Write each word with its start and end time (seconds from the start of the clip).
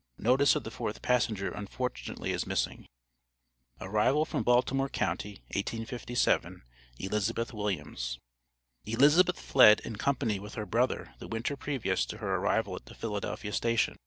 Notice 0.17 0.55
of 0.55 0.63
the 0.63 0.71
fourth 0.71 1.03
passenger 1.03 1.51
unfortunately 1.51 2.31
is 2.31 2.47
missing. 2.47 2.87
ARRIVAL 3.79 4.25
FROM 4.25 4.41
BALTIMORE 4.41 4.89
COUNTY, 4.89 5.43
1857. 5.53 6.63
ELIZABETH 6.97 7.53
WILLIAMS. 7.53 8.17
Elizabeth 8.85 9.39
fled 9.39 9.79
in 9.81 9.97
company 9.97 10.39
with 10.39 10.55
her 10.55 10.65
brother 10.65 11.13
the 11.19 11.27
winter 11.27 11.55
previous 11.55 12.03
to 12.07 12.17
her 12.17 12.33
arrival 12.37 12.75
at 12.75 12.87
the 12.87 12.95
Philadelphia 12.95 13.53
station. 13.53 13.99